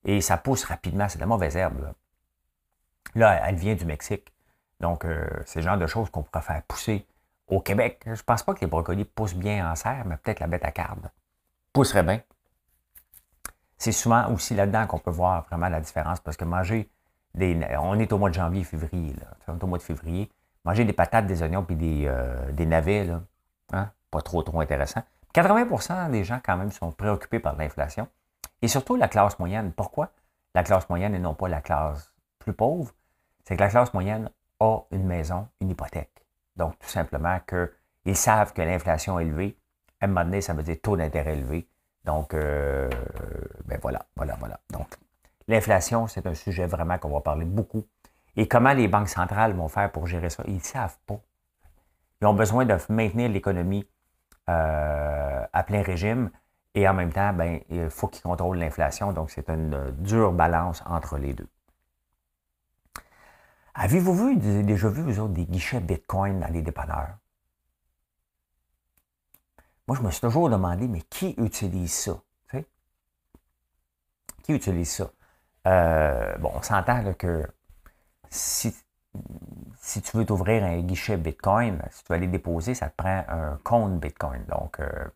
[0.05, 1.09] Et ça pousse rapidement.
[1.09, 1.93] C'est de la mauvaise herbe.
[3.15, 4.33] Là, elle vient du Mexique.
[4.79, 7.05] Donc, euh, c'est le genre de choses qu'on pourrait faire pousser
[7.47, 8.01] au Québec.
[8.05, 10.63] Je ne pense pas que les brocolis poussent bien en serre, mais peut-être la bête
[10.63, 10.71] à
[11.73, 12.21] pousserait bien.
[13.77, 16.89] C'est souvent aussi là-dedans qu'on peut voir vraiment la différence parce que manger
[17.35, 17.57] des.
[17.79, 19.15] On est au mois de janvier, février.
[19.47, 20.29] On est au mois de février.
[20.65, 23.09] Manger des patates, des oignons puis des, euh, navets,
[23.71, 25.01] hein, pas trop, trop intéressant.
[25.33, 28.07] 80% des gens, quand même, sont préoccupés par l'inflation.
[28.61, 29.71] Et surtout la classe moyenne.
[29.71, 30.11] Pourquoi?
[30.55, 32.91] La classe moyenne et non pas la classe plus pauvre?
[33.43, 36.25] C'est que la classe moyenne a une maison, une hypothèque.
[36.55, 39.57] Donc, tout simplement qu'ils savent que l'inflation est élevée.
[40.01, 41.67] À un moment donné, ça veut dire taux d'intérêt élevé.
[42.03, 42.89] Donc, euh,
[43.65, 44.59] ben voilà, voilà, voilà.
[44.71, 44.87] Donc,
[45.47, 47.85] l'inflation, c'est un sujet vraiment qu'on va parler beaucoup.
[48.35, 50.43] Et comment les banques centrales vont faire pour gérer ça?
[50.47, 51.19] Ils ne savent pas.
[52.21, 53.87] Ils ont besoin de maintenir l'économie
[54.49, 56.29] euh, à plein régime.
[56.75, 59.11] Et en même temps, ben, il faut qu'ils contrôlent l'inflation.
[59.11, 61.47] Donc, c'est une dure balance entre les deux.
[63.73, 67.17] Avez-vous vu, déjà vu, vous autres, des guichets Bitcoin dans les dépanneurs?
[69.87, 72.21] Moi, je me suis toujours demandé, mais qui utilise ça?
[74.43, 75.11] Qui utilise ça?
[75.67, 77.47] Euh, bon, on s'entend que
[78.29, 78.75] si,
[79.77, 83.23] si tu veux t'ouvrir un guichet Bitcoin, si tu veux aller déposer, ça te prend
[83.27, 84.43] un compte Bitcoin.
[84.45, 85.09] Donc, euh, euh,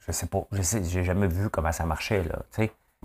[0.00, 2.38] je sais pas, je sais, j'ai jamais vu comment ça marchait, là,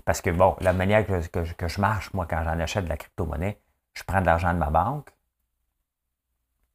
[0.04, 3.58] Parce que, bon, la manière que, je marche, moi, quand j'en achète de la crypto-monnaie,
[3.94, 5.10] je prends de l'argent de ma banque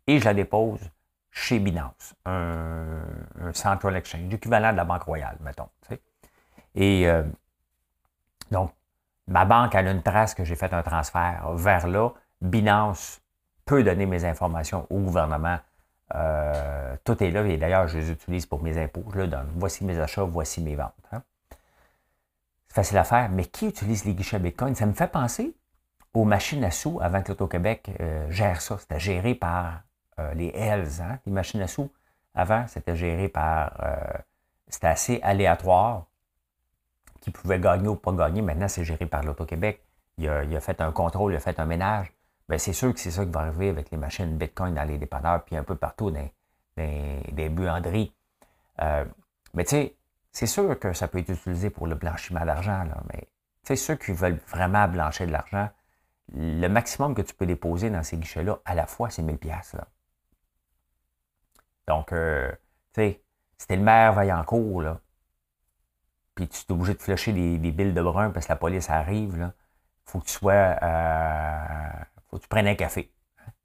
[0.07, 0.79] et je la dépose
[1.31, 3.01] chez Binance, un,
[3.53, 5.69] central exchange, l'équivalent de la Banque Royale, mettons.
[6.75, 7.23] Et euh,
[8.51, 8.73] donc,
[9.27, 12.09] ma banque a une trace que j'ai fait un transfert vers là.
[12.41, 13.21] Binance
[13.65, 15.59] peut donner mes informations au gouvernement.
[16.15, 19.03] Euh, tout est là et d'ailleurs, je les utilise pour mes impôts.
[19.13, 20.93] Je le Voici mes achats, voici mes ventes.
[21.11, 21.21] Hein.
[22.67, 24.75] C'est facile à faire, mais qui utilise les guichets Bitcoin?
[24.75, 25.55] Ça me fait penser
[26.13, 28.77] aux machines à sous avant que l'Auto-Québec euh, gère ça.
[28.77, 29.81] C'était géré par
[30.19, 31.01] euh, les Hells.
[31.01, 31.19] Hein?
[31.25, 31.91] Les machines à sous,
[32.33, 33.73] avant, c'était géré par...
[34.71, 36.05] C'était assez aléatoire,
[37.21, 38.41] qui pouvait gagner ou pas gagner.
[38.41, 39.83] Maintenant, c'est géré par l'Auto-Québec.
[40.17, 42.11] Il a, fait un contrôle, il a fait un ménage.
[42.49, 44.97] Bien, c'est sûr que c'est ça qui va arriver avec les machines Bitcoin dans les
[44.97, 46.29] dépanneurs, puis un peu partout dans,
[46.75, 48.13] des buanderies.
[48.79, 49.95] mais tu sais,
[50.31, 53.27] c'est sûr que ça peut être utilisé pour le blanchiment d'argent, mais
[53.63, 55.69] tu sais, ceux qui veulent vraiment blanchir de l'argent,
[56.33, 59.75] le maximum que tu peux déposer dans ces guichets-là, à la fois, c'est 1000 pièces.
[61.87, 62.51] Donc, euh,
[62.93, 63.21] tu sais,
[63.57, 64.99] c'était le maire Vaillancourt, là,
[66.35, 68.89] puis tu es obligé de flusher des, des billes de brun parce que la police
[68.89, 69.53] arrive, là,
[70.05, 71.89] faut que tu sois, euh,
[72.29, 73.11] faut que tu prennes un café.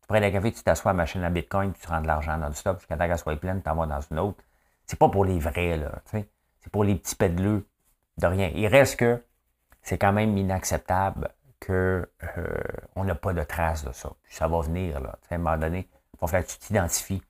[0.04, 2.36] Tu prends un café, tu t'assois à la machine à Bitcoin, tu rends de l'argent
[2.38, 4.42] dans le stop jusqu'à temps qu'elle soit pleine, tu t'en dans une autre.
[4.86, 6.02] C'est pas pour les vrais, là.
[6.04, 7.66] C'est pour les petits pédeleux
[8.18, 8.50] de rien.
[8.54, 9.22] Il reste que
[9.82, 11.30] c'est quand même inacceptable
[11.64, 12.04] qu'on
[12.36, 14.10] euh, n'a pas de traces de ça.
[14.24, 15.18] Puis ça va venir, là.
[15.30, 17.22] à un moment donné, il va falloir que tu t'identifies.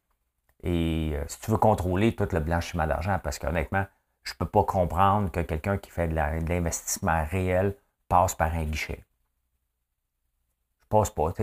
[0.63, 3.87] Et euh, si tu veux contrôler tout le blanchiment d'argent, parce qu'honnêtement,
[4.25, 7.77] je ne peux pas comprendre que quelqu'un qui fait de l'investissement réel
[8.09, 9.05] passe par un guichet.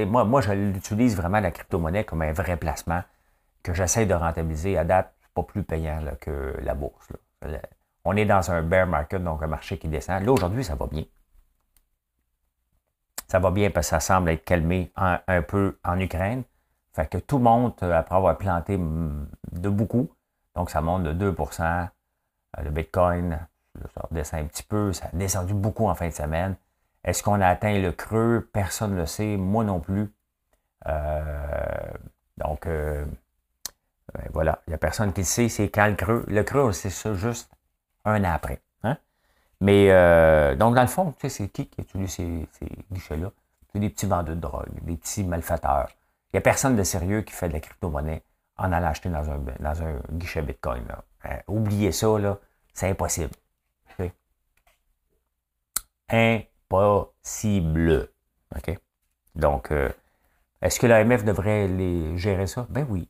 [0.05, 3.03] Moi, moi, je l'utilise vraiment la crypto-monnaie comme un vrai placement
[3.63, 4.77] que j'essaie de rentabiliser.
[4.77, 7.09] À date, pas plus payant que la bourse.
[8.05, 10.23] On est dans un bear market, donc un marché qui descend.
[10.23, 11.03] Là, aujourd'hui, ça va bien
[13.31, 16.43] ça va bien parce que ça semble être calmé un, peu en Ukraine.
[16.91, 20.11] Fait que tout monte euh, après avoir planté de beaucoup.
[20.53, 21.87] Donc, ça monte de 2%
[22.61, 23.39] Le Bitcoin,
[23.95, 26.57] ça redescend un petit peu, ça a descendu beaucoup en fin de semaine.
[27.03, 28.49] Est-ce qu'on a atteint le creux?
[28.53, 30.13] Personne ne le sait, moi non plus.
[30.87, 31.91] Euh,
[32.37, 33.05] donc, euh,
[34.13, 36.25] ben voilà, il n'y a personne qui le sait, c'est quand le creux.
[36.27, 37.51] Le creux, c'est ça juste
[38.05, 38.61] un an après.
[38.83, 38.97] Hein?
[39.61, 43.31] Mais, euh, donc, dans le fond, tu sais, c'est qui qui utilise ces, ces guichets-là?
[43.71, 45.89] C'est des petits vendeurs de drogue, des petits malfaiteurs.
[46.33, 48.23] Il n'y a personne de sérieux qui fait de la crypto-monnaie
[48.57, 50.83] en allant acheter dans un, guichet Bitcoin.
[51.23, 52.37] Hein, oubliez ça, là,
[52.73, 53.31] c'est impossible.
[56.71, 58.09] Impossible.
[58.55, 58.79] OK?
[59.35, 59.89] Donc, euh,
[60.61, 62.65] est-ce que l'AMF devrait les gérer ça?
[62.69, 63.09] Ben oui.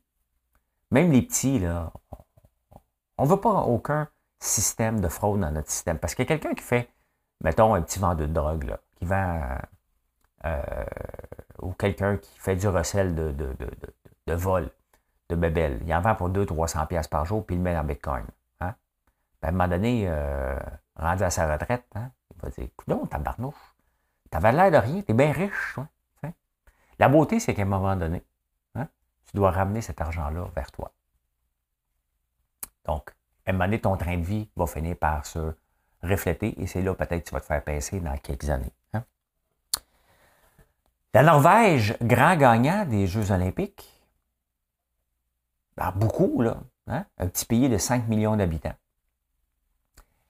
[0.92, 1.92] Même les petits, là,
[3.18, 4.08] on ne veut pas aucun
[4.40, 6.00] système de fraude dans notre système.
[6.00, 6.90] Parce qu'il y a quelqu'un qui fait,
[7.44, 9.58] mettons, un petit vendeur de drogue, là, qui vend,
[10.46, 10.86] euh,
[11.62, 13.56] ou quelqu'un qui fait du recel de, de,
[14.28, 14.70] de, vol,
[15.30, 15.82] de bébel.
[15.86, 18.26] Il en vend pour 200-300 pièces par jour, puis il le met en Bitcoin.
[18.60, 18.74] Hein?
[19.42, 20.58] Ben, à un moment donné, euh,
[20.96, 22.12] rendu à sa retraite, hein,
[22.44, 23.76] il va dire, tabarnouche,
[24.30, 25.88] t'avais l'air de rien, t'es bien riche, toi.
[27.00, 28.24] La beauté, c'est qu'à un moment donné,
[28.76, 28.88] hein,
[29.26, 30.94] tu dois ramener cet argent-là vers toi.
[32.86, 33.10] Donc,
[33.48, 35.56] à un moment donné, ton train de vie va finir par se
[36.04, 38.72] refléter et c'est là peut-être que tu vas te faire pincer dans quelques années.
[38.94, 39.04] Hein.
[41.16, 44.00] La Norvège, grand gagnant des Jeux olympiques,
[45.78, 48.76] ben, beaucoup, là, hein, un petit pays de 5 millions d'habitants.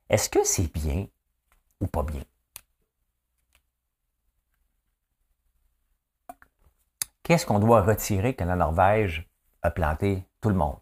[0.10, 1.08] Est-ce que c'est bien
[1.82, 2.24] ou pas bien?
[7.24, 9.28] Qu'est-ce qu'on doit retirer que la Norvège
[9.62, 10.80] a planté tout le monde?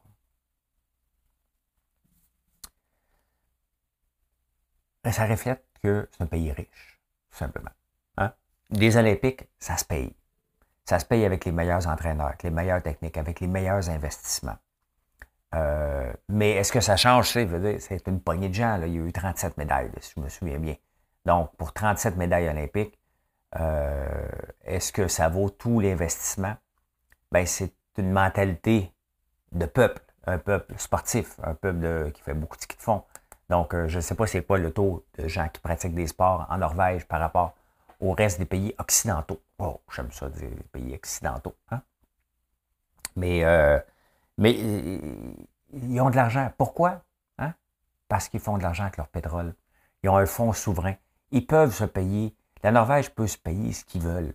[5.04, 7.00] Ben, ça reflète que c'est un pays riche,
[7.32, 7.72] tout simplement.
[8.18, 8.34] Hein?
[8.72, 10.16] Les Olympiques, ça se paye.
[10.86, 14.58] Ça se paye avec les meilleurs entraîneurs, avec les meilleures techniques, avec les meilleurs investissements.
[15.56, 17.30] Euh, mais est-ce que ça change?
[17.30, 18.82] C'est une poignée de gens.
[18.82, 20.76] Il y a eu 37 médailles, si je me souviens bien.
[21.30, 22.98] Donc, pour 37 médailles olympiques,
[23.60, 24.28] euh,
[24.64, 26.56] est-ce que ça vaut tout l'investissement?
[27.32, 28.92] Ben, c'est une mentalité
[29.52, 33.04] de peuple, un peuple sportif, un peuple qui fait beaucoup de ski de fond.
[33.48, 36.08] Donc, euh, je ne sais pas c'est quoi le taux de gens qui pratiquent des
[36.08, 37.54] sports en Norvège par rapport
[38.00, 39.40] au reste des pays occidentaux.
[39.60, 41.56] Oh, j'aime ça les pays occidentaux.
[41.70, 41.84] Hein?
[43.16, 43.80] Mais, euh,
[44.40, 44.54] mais
[45.74, 46.52] ils ont de l'argent.
[46.58, 47.04] Pourquoi?
[47.38, 47.54] Hein?
[48.08, 49.54] Parce qu'ils font de l'argent avec leur pétrole.
[50.02, 50.96] Ils ont un fonds souverain.
[51.32, 54.34] Ils peuvent se payer la Norvège peut se payer ce qu'ils veulent.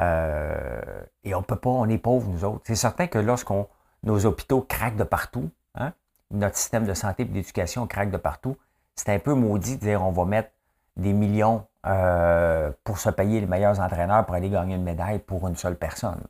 [0.00, 2.62] Euh, et on peut pas, on est pauvres, nous autres.
[2.64, 3.68] C'est certain que lorsqu'on
[4.02, 5.92] nos hôpitaux craquent de partout, hein,
[6.30, 8.56] notre système de santé et d'éducation craque de partout,
[8.94, 10.50] c'est un peu maudit de dire on va mettre
[10.96, 15.46] des millions euh, pour se payer les meilleurs entraîneurs pour aller gagner une médaille pour
[15.48, 16.20] une seule personne.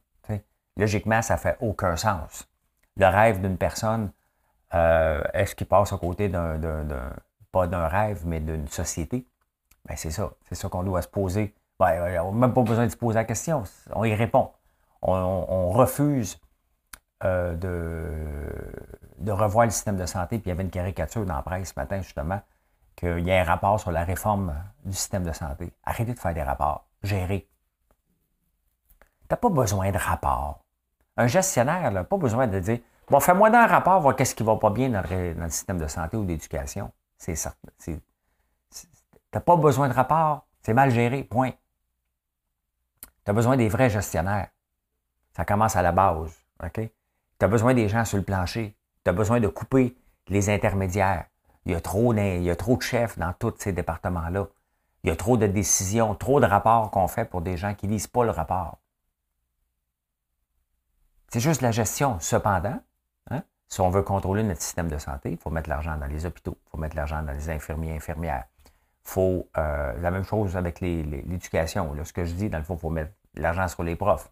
[0.76, 2.48] Logiquement, ça fait aucun sens.
[2.96, 4.12] Le rêve d'une personne,
[4.74, 6.56] euh, est-ce qu'il passe à côté d'un,
[7.50, 9.26] pas d'un rêve, mais d'une société?
[9.86, 10.30] Ben, c'est ça.
[10.48, 11.54] C'est ça qu'on doit se poser.
[11.78, 13.62] Ben, on n'a même pas besoin de se poser la question.
[13.94, 14.50] On y répond.
[15.02, 16.40] On, refuse
[17.24, 20.38] euh, de, revoir le système de santé.
[20.38, 22.40] Puis il y avait une caricature dans la presse ce matin, justement,
[22.96, 25.72] qu'il y a un rapport sur la réforme du système de santé.
[25.84, 26.86] Arrêtez de faire des rapports.
[27.02, 27.48] Gérez.
[29.00, 30.64] Tu n'as pas besoin de rapport.
[31.16, 32.78] Un gestionnaire n'a pas besoin de dire
[33.10, 35.86] Bon, fais-moi un rapport, voir qu'est-ce qui ne va pas bien dans le, système de
[35.86, 36.92] santé ou d'éducation.
[37.16, 37.68] C'est certain.
[39.30, 40.46] Tu n'as pas besoin de rapport.
[40.62, 41.52] C'est mal géré, point.
[43.24, 44.48] Tu as besoin des vrais gestionnaires.
[45.36, 46.32] Ça commence à la base.
[46.64, 46.80] OK?
[47.38, 48.76] Tu as besoin des gens sur le plancher.
[49.04, 49.96] Tu as besoin de couper
[50.28, 51.26] les intermédiaires.
[51.64, 54.46] Il y, a trop, il y a trop de chefs dans tous ces départements-là.
[55.04, 57.86] Il y a trop de décisions, trop de rapports qu'on fait pour des gens qui
[57.86, 58.78] ne lisent pas le rapport.
[61.28, 62.18] C'est juste la gestion.
[62.20, 62.80] Cependant,
[63.30, 66.24] hein, si on veut contrôler notre système de santé, il faut mettre l'argent dans les
[66.24, 68.44] hôpitaux, il faut mettre l'argent dans les infirmiers, infirmières,
[69.08, 71.94] faut euh, la même chose avec l'éducation.
[72.04, 74.30] Ce que je dis, dans le fond, il faut mettre l'argent sur les profs.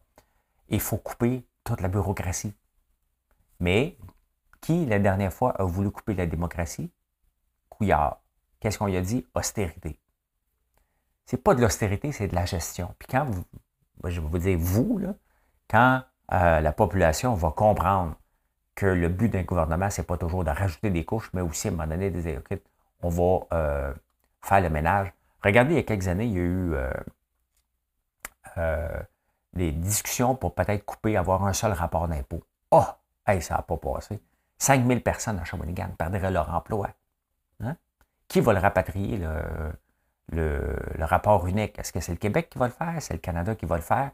[0.69, 2.55] Il faut couper toute la bureaucratie.
[3.59, 3.97] Mais
[4.61, 6.93] qui, la dernière fois, a voulu couper la démocratie?
[7.71, 8.21] Couillard.
[8.61, 9.27] Qu'est-ce qu'on lui a dit?
[9.35, 9.99] Austérité.
[11.25, 12.95] C'est pas de l'austérité, c'est de la gestion.
[12.99, 13.45] Puis quand vous,
[14.05, 15.15] je vais vous dire vous, là,
[15.71, 18.15] quand euh, la population va comprendre
[18.75, 21.71] que le but d'un gouvernement, c'est pas toujours de rajouter des couches, mais aussi à
[21.71, 22.43] un moment donné de dire,
[23.01, 23.95] on va euh,
[24.47, 25.13] faire le ménage.
[25.43, 26.91] Regardez, il y a quelques années, il y a eu euh,
[28.59, 29.03] euh,
[29.53, 32.43] des discussions pour peut-être couper, avoir un seul rapport d'impôt.
[32.71, 32.85] Oh,
[33.27, 34.21] ça n'a pas passé.
[34.59, 36.91] 5000 personnes à Shawinigan perdraient leur emploi.
[37.61, 37.77] Hein?
[38.29, 39.21] Qui va le rapatrier,
[40.29, 41.79] le, rapport unique?
[41.79, 42.95] Est-ce que c'est le Québec qui va le faire?
[43.01, 44.11] C'est le Canada qui va le faire?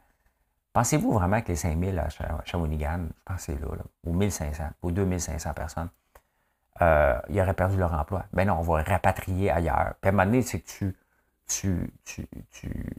[0.73, 2.09] Pensez-vous vraiment que les 5000 à
[2.45, 3.69] Shawinigan, je que c'est là,
[4.05, 5.91] ou 1500, ou 2500 personnes,
[6.81, 8.25] euh, ils auraient perdu leur emploi.
[8.33, 9.95] Ben non, on va rapatrier ailleurs.
[10.01, 10.97] Puis à un moment donné, c'est que tu,
[11.47, 12.97] tu, tu, tu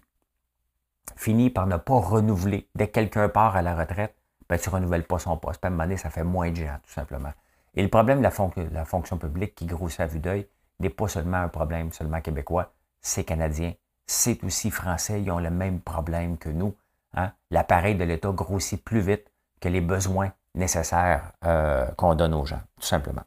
[1.16, 2.70] finis par ne pas renouveler.
[2.76, 4.16] Dès que quelqu'un part à la retraite,
[4.50, 5.60] ben, tu ne renouvelles pas son poste.
[5.60, 7.34] Puis à un moment donné, ça fait moins de gens, tout simplement.
[7.76, 8.32] Et le problème de la,
[8.72, 10.48] la fonction publique qui grossit à vue d'œil
[10.80, 13.74] n'est pas seulement un problème seulement québécois, c'est canadien,
[14.06, 16.76] c'est aussi français, ils ont le même problème que nous.
[17.14, 17.32] Hein.
[17.52, 22.62] L'appareil de l'État grossit plus vite que les besoins nécessaires euh, qu'on donne aux gens,
[22.80, 23.24] tout simplement.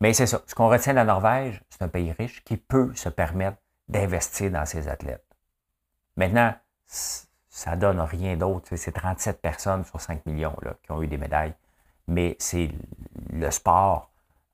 [0.00, 0.42] Mais c'est ça.
[0.46, 4.50] Ce qu'on retient de la Norvège, c'est un pays riche qui peut se permettre d'investir
[4.50, 5.24] dans ses athlètes.
[6.16, 6.54] Maintenant,
[6.86, 8.74] ça donne rien d'autre.
[8.76, 11.54] C'est 37 personnes sur 5 millions là, qui ont eu des médailles.
[12.06, 12.70] Mais c'est
[13.32, 14.10] le sport,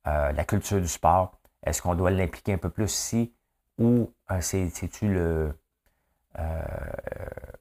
[0.07, 1.39] euh, la culture du sport.
[1.65, 3.33] Est-ce qu'on doit l'impliquer un peu plus ici
[3.79, 5.59] ou euh, c'est-tu le.
[6.39, 6.63] Euh,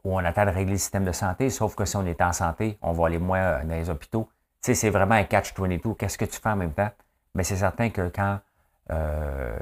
[0.04, 2.34] où on attend de régler le système de santé, sauf que si on est en
[2.34, 4.30] santé, on va aller moins dans les hôpitaux.
[4.62, 5.96] Tu sais, c'est vraiment un catch-22.
[5.96, 6.92] Qu'est-ce que tu fais en même temps?
[7.40, 8.42] Mais c'est certain que quand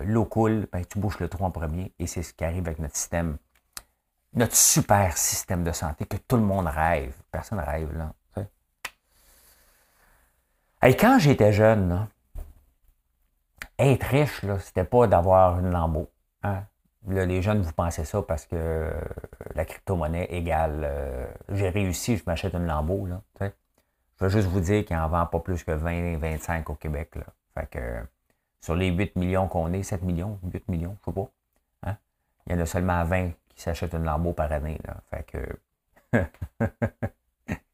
[0.04, 2.80] l'eau coule, ben, tu bouches le trou en premier et c'est ce qui arrive avec
[2.80, 3.38] notre système
[4.34, 7.14] notre super système de santé que tout le monde rêve.
[7.32, 8.14] Personne ne rêve, là.
[10.82, 12.08] Quand j'étais jeune,
[13.78, 16.10] être riche, là, c'était pas d'avoir une lambeau.
[16.42, 16.64] Hein.
[17.06, 18.92] les jeunes, vous pensez ça parce que
[19.54, 23.06] la crypto-monnaie égale euh, j'ai réussi, je m'achète une lambeau.
[23.06, 27.14] Là, je veux juste vous dire qu'il n'en vend pas plus que 20-25 au Québec.
[27.58, 28.06] Fait que
[28.62, 31.30] sur les 8 millions qu'on est, 7 millions, 8 millions, je sais pas.
[31.84, 31.98] Hein,
[32.46, 34.80] il y en a seulement 20 qui s'achètent une lambeau par année.
[34.86, 34.98] Là.
[35.10, 35.60] Fait que.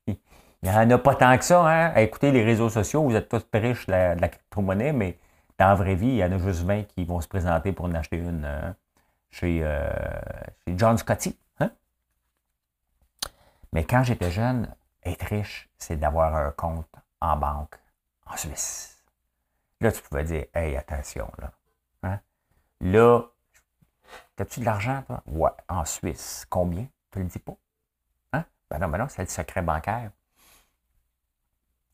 [0.08, 0.18] il
[0.64, 1.92] n'y en a pas tant que ça, hein?
[1.94, 5.20] À écouter les réseaux sociaux, vous êtes tous riches de la, crypto-monnaie, mais
[5.58, 7.86] dans la vraie vie, il y en a juste 20 qui vont se présenter pour
[7.86, 8.72] en acheter une euh,
[9.30, 9.90] chez, euh,
[10.66, 11.38] chez, John Scotty.
[11.60, 11.72] Hein?
[13.74, 16.88] Mais quand j'étais jeune, être riche, c'est d'avoir un compte
[17.20, 17.76] en banque
[18.26, 18.93] en Suisse.
[19.84, 21.52] Là, tu pouvais dire, hey, attention, là.
[22.04, 22.20] Hein?
[22.80, 23.24] Là,
[24.36, 25.22] T'as-tu de l'argent, toi?
[25.28, 26.46] Ouais, en Suisse.
[26.50, 26.88] Combien?
[27.12, 27.58] Tu le dis pas?
[28.32, 28.46] Hein?
[28.70, 30.12] Ben non, ben non, c'est le secret bancaire.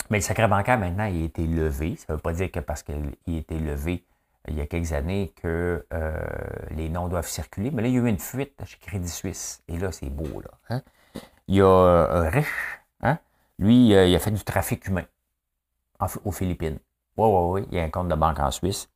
[0.10, 1.95] Mais le secret bancaire, maintenant, il a été levé.
[1.95, 4.06] Ça ne veut pas dire que parce qu'il a été levé
[4.47, 6.28] il y a quelques années que euh,
[6.71, 7.71] les noms doivent circuler.
[7.71, 9.63] Mais là, il y a eu une fuite chez Crédit Suisse.
[9.67, 10.52] Et là, c'est beau, là.
[10.69, 10.82] Hein?
[11.47, 12.80] Il y a euh, un riche,
[13.60, 15.04] lui, euh, il a fait du trafic humain
[16.23, 16.80] aux Philippines.
[17.19, 18.88] Oui, oui, oui, il y a un compte de banque en Suisse.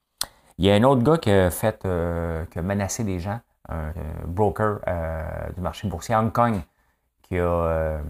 [0.57, 3.41] Il y a un autre gars qui a fait, euh, qui a menacé des gens,
[3.67, 3.91] un,
[4.25, 6.61] broker euh, du marché boursier Hong Kong,
[7.23, 8.01] qui a, euh,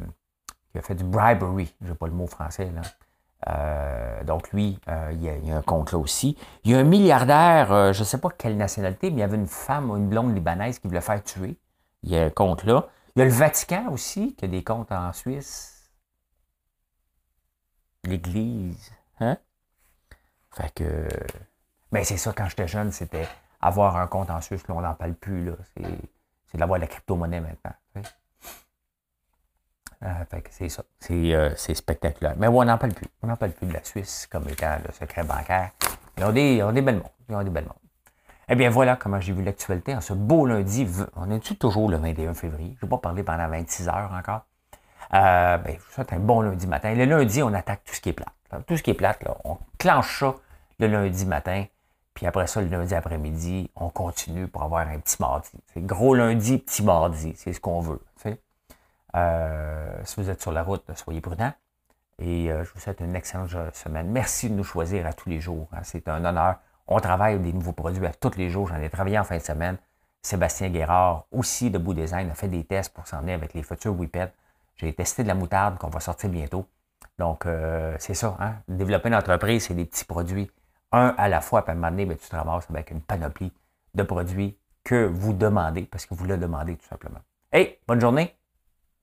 [0.72, 4.24] qui a fait du bribery, je n'ai pas le mot français là.
[4.24, 4.80] donc lui,
[5.14, 6.38] il y, a, un compte là aussi.
[6.64, 9.38] Il y a un milliardaire, je ne sais pas quelle nationalité, mais il y avait
[9.38, 11.58] une femme, une blonde libanaise qui voulait faire tuer.
[12.04, 12.88] Il y a un compte là.
[13.16, 15.92] Il y a le Vatican aussi, qui a des comptes en Suisse.
[18.04, 18.92] L'Église.
[19.20, 19.38] Hein?
[20.56, 21.08] Fait que
[21.94, 23.28] mais c'est ça, quand j'étais jeune, c'était
[23.62, 25.46] avoir un compte en Suisse, là, on n'en parle plus.
[25.46, 25.54] Là.
[25.78, 28.04] C'est, d'avoir la crypto-monnaie maintenant.
[30.04, 30.84] Euh, fait que c'est ça.
[31.00, 32.34] C'est, euh, spectaculaire.
[32.38, 33.08] Mais on n'en parle plus.
[33.22, 35.72] On n'en parle plus de la Suisse comme étant le secret bancaire.
[36.18, 37.12] Ils ont des, belles mondes.
[37.30, 37.74] Ils ont des belles mondes.
[38.50, 40.88] Eh bien, voilà comment j'ai vu l'actualité en ce beau lundi.
[41.16, 42.76] On est toujours le 21 février?
[42.80, 44.46] Je ne vais pas parler pendant 26 heures encore.
[45.14, 46.94] Euh, ben, ça, c'est un bon lundi matin.
[46.94, 48.34] Le lundi, on attaque tout ce qui est plate.
[48.68, 50.36] Tout ce qui est plate, on clenche ça
[50.80, 51.66] le lundi matin.
[52.14, 55.50] Puis après ça, le lundi après-midi, on continue pour avoir un petit mardi.
[55.74, 57.34] C'est gros lundi, petit mardi.
[57.36, 58.02] C'est ce qu'on veut.
[59.16, 61.54] Euh, si vous êtes sur la route, soyez prudents.
[62.20, 64.10] Et euh, je vous souhaite une excellente semaine.
[64.10, 65.68] Merci de nous choisir à tous les jours.
[65.74, 65.82] Hein.
[65.84, 66.56] C'est un honneur.
[66.88, 68.68] On travaille des nouveaux produits à tous les jours.
[68.68, 69.78] J'en ai travaillé en fin de semaine.
[70.22, 73.62] Sébastien Guérard, aussi de Bout Design, a fait des tests pour s'en aller avec les
[73.62, 74.32] futurs Whippet.
[74.78, 76.66] J'ai testé de la moutarde qu'on va sortir bientôt.
[77.20, 78.36] Donc, euh, c'est ça.
[78.40, 78.56] Hein?
[78.68, 80.50] Développer une entreprise, c'est des petits produits
[80.94, 83.52] un à la fois, à un moment donné, ben, tu te ramasses avec une panoplie
[83.94, 87.20] de produits que vous demandez, parce que vous le demandez tout simplement.
[87.52, 88.36] Hey, bonne journée.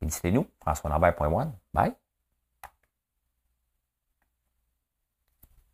[0.00, 0.90] Visitez-nous, françois
[1.74, 1.92] Bye.